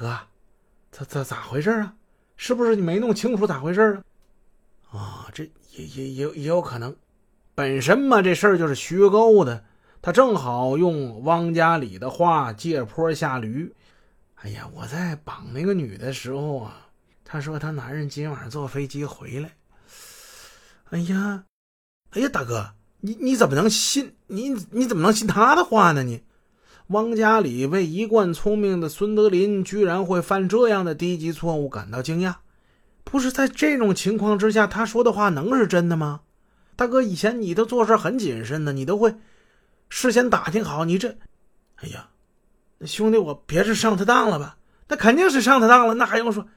[0.00, 0.18] 哥，
[0.90, 1.94] 咋咋咋回事啊？
[2.38, 4.02] 是不是你没弄清楚咋回事
[4.90, 4.98] 啊？
[4.98, 6.96] 啊，这也也也也有可能。
[7.54, 9.62] 本身嘛，这事儿就是虚构的。
[10.00, 13.70] 他正好用汪家里的话借坡下驴。
[14.36, 16.88] 哎呀，我在绑那个女的时候啊，
[17.22, 19.52] 她说她男人今晚上坐飞机回来。
[20.88, 21.44] 哎呀，
[22.12, 26.02] 哎呀，大哥，你你怎么能信你你怎么能信他的话呢？
[26.02, 26.22] 你
[26.90, 32.34] 汪家里为一贯聪明的孙德林居然会犯这样的低级错误感到惊讶。
[33.04, 36.22] 不是在这种情况之下，他说的话能是真的吗？
[36.74, 39.14] 大哥，以前你都做事很谨慎的，你都会
[39.88, 40.84] 事先打听好。
[40.84, 41.16] 你这，
[41.76, 42.08] 哎呀，
[42.84, 44.56] 兄弟，我别是上他当了吧？
[44.88, 46.48] 那肯定是上他当了，那还用说？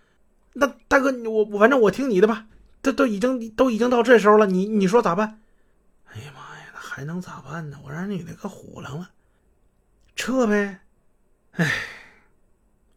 [0.53, 2.47] 那大哥，我我反正我听你的吧。
[2.81, 5.39] 这都已经都已经到这时候了，你你说咋办？
[6.05, 7.77] 哎呀妈呀，那还能咋办呢？
[7.85, 9.11] 我让女的可唬了了，
[10.25, 10.79] 撤呗。
[11.51, 11.69] 哎，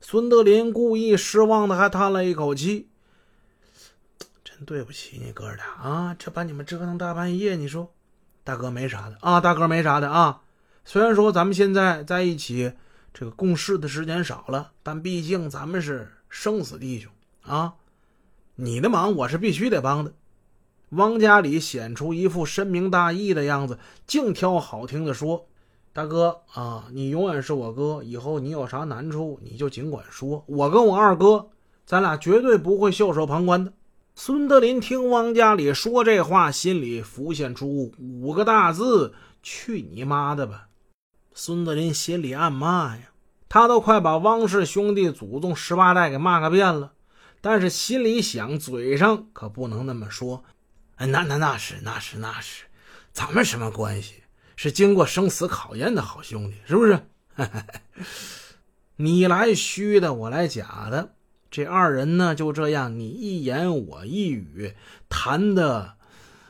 [0.01, 2.89] 孙德林故意失望的还叹了一口气。
[4.45, 6.15] 真对不起你哥俩啊！
[6.17, 7.93] 这把你们折腾大半夜，你说，
[8.45, 10.43] 大哥没啥的啊，大哥没啥的啊。
[10.85, 12.75] 虽然说咱们现在在一起，
[13.13, 17.11] 这个共事的时间少了，但毕竟咱们是生死弟兄
[17.43, 17.75] 啊。
[18.55, 20.15] 你的忙我是必须得帮的。
[20.91, 25.49] 汪家里显出一副深明大义的样子，净挑好听的说
[25.97, 31.49] ：“大哥啊，你永远是我哥，以后你有啥难处你就尽管说，我跟我二哥，
[31.87, 33.73] 咱俩绝对不会袖手旁观的。”
[34.15, 40.69] 孙德林听汪家里说这话，心里浮现出五个大字：“去你妈的吧！”
[41.33, 43.05] 孙德林心里暗骂呀，
[43.49, 46.93] 他都快把汪氏兄弟祖宗十八代给骂个遍了，
[47.41, 50.45] 但是心里想，嘴上可不能那么说。
[50.97, 52.65] 哎，那那那是那是那是，
[53.15, 54.17] 咱们什么关系？
[54.57, 56.99] 是经过生死考验的好兄弟，是不是？
[58.97, 61.11] 你来虚的，我来假的。
[61.51, 64.75] 这二人呢，就这样你一言我一语，
[65.09, 65.95] 谈的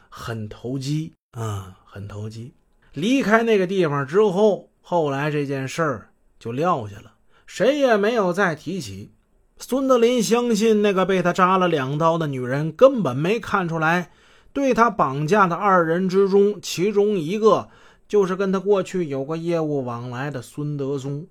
[0.08, 2.54] 很投机啊，很投机。
[2.92, 7.14] 离开那个地方之后，后来这件事儿就撂下了，
[7.46, 9.12] 谁也没有再提起。
[9.58, 14.10] 孙德林相信，那个被他扎了两刀的女人根本没看出来，
[14.52, 17.68] 对他绑架的二人之中，其中一个
[18.08, 21.26] 就是跟他过去有过业务往来的孙德松。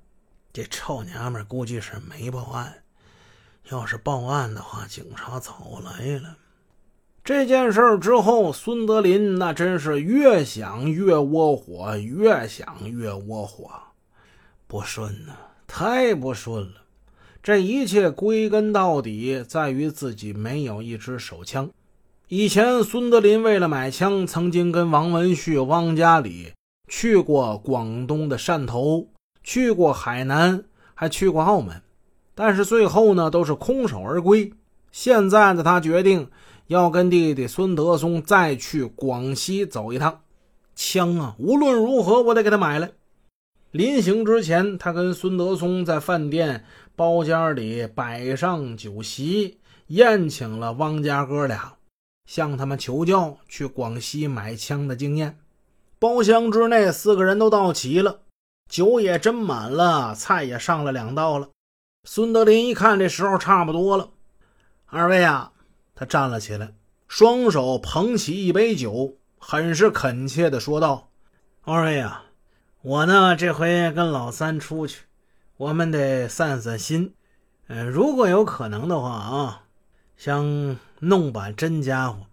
[0.54, 2.74] 这臭娘们估计是没报案。
[3.72, 6.38] 要是报案的话，警察早来了。
[7.24, 13.72] 这件事之后，孙德林那真是越想越窝火，越想越窝火，
[14.68, 15.34] 不顺呐，
[15.66, 16.84] 太不顺了。
[17.42, 21.70] 这一切归根到底在于自己没有一支手枪。
[22.28, 26.54] 以前，孙德林为了买枪，曾经跟王文旭、汪家里
[26.88, 29.08] 去过广东的汕头，
[29.44, 30.64] 去过海南，
[30.94, 31.82] 还去过澳门。
[32.34, 34.52] 但是最后呢，都是空手而归。
[34.92, 36.30] 现在的，他决定
[36.68, 40.22] 要跟弟弟孙德松再去广西走一趟。
[40.76, 42.92] 枪啊，无论如何我得给他买来。
[43.72, 51.76] 临行之前，他跟孙德松在饭店包间里摆上酒席，宴请了汪家哥俩，
[52.26, 55.38] 向他们求教去广西买枪的经验。
[56.06, 58.20] 包厢之内，四个人都到齐了，
[58.70, 61.50] 酒也斟满了，菜也上了两道了。
[62.04, 64.12] 孙德林一看，这时候差不多了。
[64.86, 65.54] 二位啊，
[65.96, 66.76] 他站了起来，
[67.08, 71.10] 双手捧起一杯酒，很是恳切地说道
[71.66, 72.26] ：“二位啊，
[72.84, 75.06] 我呢这回跟老三出去，
[75.58, 77.16] 我们得散散心。
[77.66, 79.64] 嗯，如果有可能的话啊，
[80.16, 82.28] 想弄把真家伙，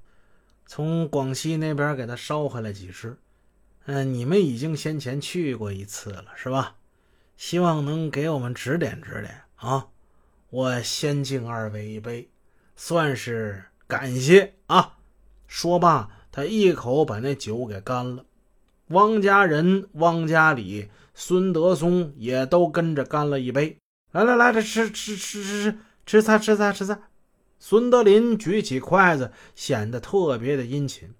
[0.67, 3.17] 从广西那边给他捎回来几支。
[3.87, 6.77] 嗯，你们已经先前去过一次了，是吧？
[7.37, 9.89] 希望能给我们指点指点。”啊，
[10.51, 12.29] 我先敬二位一杯，
[12.77, 14.99] 算是感谢啊！
[15.47, 18.25] 说罢，他一口把那酒给干了。
[18.89, 23.79] 汪家人、汪家里、孙德松也都跟着干了一杯。
[24.11, 26.99] 来来来，这吃吃吃吃吃吃菜吃菜吃菜！
[27.59, 31.15] 孙德林举起筷子，显得特别的殷勤。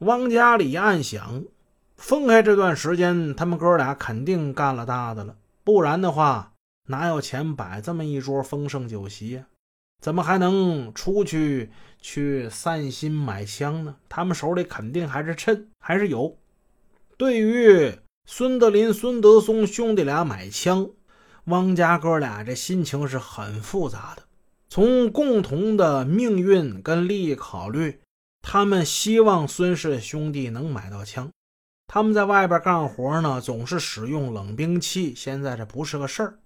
[0.00, 1.44] 汪家里暗想：
[1.98, 6.54] 分开这段时间，他们哥俩肯定干了大的了，不然的话。
[6.90, 9.44] 哪有钱摆这么一桌丰盛酒席呀？
[10.00, 11.68] 怎么还能出去
[12.00, 13.96] 去散心买枪呢？
[14.08, 16.38] 他们手里肯定还是趁还是有。
[17.18, 17.92] 对于
[18.24, 20.88] 孙德林、孙德松兄弟俩买枪，
[21.44, 24.22] 汪家哥俩这心情是很复杂的。
[24.70, 28.00] 从共同的命运跟利益考虑，
[28.40, 31.28] 他们希望孙氏兄弟能买到枪。
[31.90, 36.38] 他们在外边干活呢，总是使用冷兵器，现在这不是个事儿。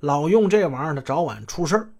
[0.00, 1.90] 老用这玩意儿，他早晚出事儿。